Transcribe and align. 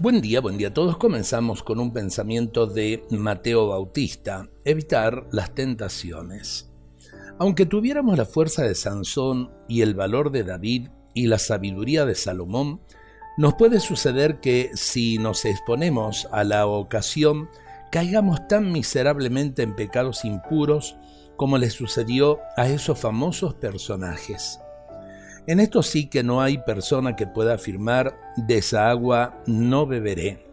Buen 0.00 0.20
día, 0.20 0.40
buen 0.40 0.56
día 0.56 0.68
a 0.68 0.74
todos. 0.74 0.96
Comenzamos 0.96 1.64
con 1.64 1.80
un 1.80 1.92
pensamiento 1.92 2.68
de 2.68 3.04
Mateo 3.10 3.66
Bautista, 3.66 4.48
evitar 4.64 5.26
las 5.32 5.56
tentaciones. 5.56 6.70
Aunque 7.40 7.66
tuviéramos 7.66 8.16
la 8.16 8.24
fuerza 8.24 8.62
de 8.62 8.76
Sansón 8.76 9.50
y 9.66 9.82
el 9.82 9.96
valor 9.96 10.30
de 10.30 10.44
David 10.44 10.90
y 11.14 11.26
la 11.26 11.38
sabiduría 11.38 12.06
de 12.06 12.14
Salomón, 12.14 12.80
nos 13.38 13.54
puede 13.54 13.80
suceder 13.80 14.38
que 14.38 14.70
si 14.74 15.18
nos 15.18 15.44
exponemos 15.44 16.28
a 16.30 16.44
la 16.44 16.68
ocasión, 16.68 17.48
caigamos 17.90 18.46
tan 18.46 18.70
miserablemente 18.70 19.64
en 19.64 19.74
pecados 19.74 20.24
impuros 20.24 20.96
como 21.34 21.58
le 21.58 21.70
sucedió 21.70 22.38
a 22.56 22.68
esos 22.68 23.00
famosos 23.00 23.54
personajes. 23.54 24.60
En 25.48 25.60
esto 25.60 25.82
sí 25.82 26.08
que 26.08 26.22
no 26.22 26.42
hay 26.42 26.58
persona 26.58 27.16
que 27.16 27.26
pueda 27.26 27.54
afirmar, 27.54 28.20
de 28.36 28.58
esa 28.58 28.90
agua 28.90 29.40
no 29.46 29.86
beberé. 29.86 30.46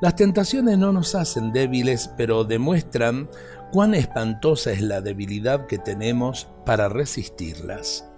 Las 0.00 0.16
tentaciones 0.16 0.78
no 0.78 0.92
nos 0.94 1.14
hacen 1.14 1.52
débiles, 1.52 2.10
pero 2.16 2.44
demuestran 2.44 3.28
cuán 3.70 3.94
espantosa 3.94 4.72
es 4.72 4.80
la 4.80 5.02
debilidad 5.02 5.66
que 5.66 5.76
tenemos 5.76 6.48
para 6.64 6.88
resistirlas. 6.88 8.08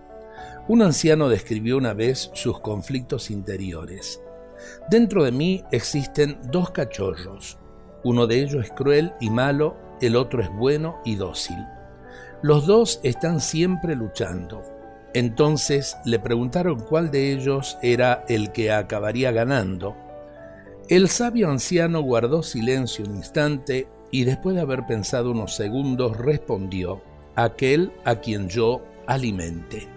Un 0.69 0.81
anciano 0.81 1.29
describió 1.29 1.77
una 1.77 1.93
vez 1.93 2.31
sus 2.35 2.61
conflictos 2.61 3.29
interiores. 3.29 4.23
Dentro 4.91 5.25
de 5.25 5.33
mí 5.33 5.65
existen 5.73 6.39
dos 6.53 6.71
cachorros. 6.71 7.59
Uno 8.05 8.29
de 8.29 8.43
ellos 8.43 8.67
es 8.67 8.71
cruel 8.71 9.13
y 9.21 9.29
malo, 9.29 9.77
el 10.01 10.15
otro 10.15 10.41
es 10.41 10.53
bueno 10.53 11.01
y 11.05 11.17
dócil. 11.17 11.59
Los 12.43 12.65
dos 12.69 13.01
están 13.03 13.41
siempre 13.41 13.97
luchando. 13.97 14.72
Entonces 15.15 15.97
le 16.05 16.19
preguntaron 16.19 16.81
cuál 16.81 17.11
de 17.11 17.33
ellos 17.33 17.77
era 17.83 18.25
el 18.29 18.53
que 18.53 18.73
acabaría 18.73 19.31
ganando. 19.31 19.95
El 20.89 21.09
sabio 21.09 21.51
anciano 21.51 22.01
guardó 22.01 22.43
silencio 22.43 23.05
un 23.05 23.17
instante 23.17 23.89
y 24.11 24.25
después 24.25 24.57
de 24.57 24.63
haber 24.63 24.87
pensado 24.87 25.31
unos 25.31 25.55
segundos 25.55 26.17
respondió, 26.17 27.03
aquel 27.35 27.93
a 28.05 28.17
quien 28.17 28.49
yo 28.49 28.83
alimente. 29.07 29.89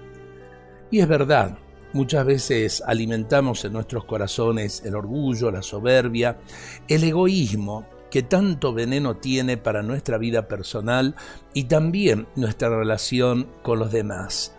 Y 0.92 1.00
es 1.00 1.08
verdad, 1.08 1.58
muchas 1.94 2.26
veces 2.26 2.84
alimentamos 2.86 3.66
en 3.66 3.74
nuestros 3.74 4.06
corazones 4.06 4.84
el 4.86 4.96
orgullo, 4.96 5.52
la 5.52 5.62
soberbia, 5.62 6.38
el 6.88 7.04
egoísmo 7.04 7.86
que 8.10 8.24
tanto 8.24 8.74
veneno 8.74 9.18
tiene 9.18 9.58
para 9.58 9.84
nuestra 9.84 10.18
vida 10.18 10.48
personal 10.48 11.16
y 11.54 11.66
también 11.66 12.28
nuestra 12.36 12.70
relación 12.70 13.48
con 13.62 13.80
los 13.80 13.92
demás. 13.92 14.55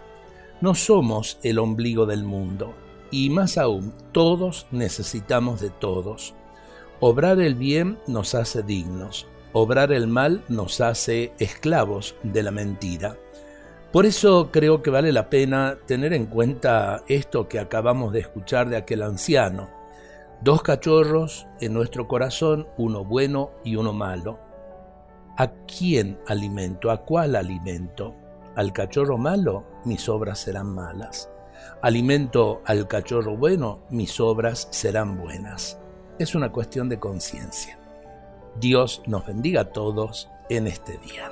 No 0.61 0.75
somos 0.75 1.39
el 1.43 1.59
ombligo 1.59 2.07
del 2.07 2.25
mundo, 2.25 2.75
y 3.11 3.29
más 3.29 3.59
aún, 3.59 3.93
todos 4.13 4.67
necesitamos 4.71 5.61
de 5.61 5.69
todos. 5.69 6.35
Obrar 6.99 7.41
el 7.41 7.55
bien 7.55 7.99
nos 8.07 8.35
hace 8.35 8.63
dignos, 8.63 9.27
obrar 9.53 9.93
el 9.93 10.07
mal 10.07 10.43
nos 10.49 10.81
hace 10.81 11.33
esclavos 11.39 12.15
de 12.23 12.43
la 12.43 12.53
mentira. 12.53 13.19
Por 13.93 14.07
eso 14.07 14.51
creo 14.51 14.83
que 14.83 14.91
vale 14.91 15.13
la 15.13 15.29
pena 15.29 15.77
tener 15.87 16.15
en 16.15 16.27
cuenta 16.27 17.03
esto 17.07 17.49
que 17.49 17.59
acabamos 17.59 18.13
de 18.15 18.21
escuchar 18.21 18.71
de 18.71 18.79
aquel 18.79 19.03
anciano. 19.03 19.69
Dos 20.41 20.63
cachorros 20.63 21.47
en 21.61 21.75
nuestro 21.75 22.09
corazón, 22.09 22.67
uno 22.79 23.05
bueno 23.05 23.51
y 23.63 23.77
uno 23.77 23.93
malo. 23.93 24.39
¿A 25.37 25.49
quién 25.67 26.19
alimento? 26.27 26.91
¿A 26.91 27.05
cuál 27.05 27.37
alimento? 27.37 28.15
Al 28.57 28.73
cachorro 28.73 29.19
malo, 29.19 29.65
mis 29.85 30.09
obras 30.09 30.41
serán 30.41 30.75
malas. 30.75 31.31
Alimento 31.83 32.63
al 32.65 32.89
cachorro 32.89 33.37
bueno, 33.37 33.81
mis 33.91 34.19
obras 34.19 34.67
serán 34.71 35.19
buenas. 35.19 35.79
Es 36.19 36.35
una 36.35 36.51
cuestión 36.51 36.89
de 36.89 36.99
conciencia. 36.99 37.79
Dios 38.59 39.03
nos 39.07 39.27
bendiga 39.27 39.61
a 39.61 39.73
todos 39.73 40.31
en 40.49 40.67
este 40.67 40.97
día. 40.99 41.31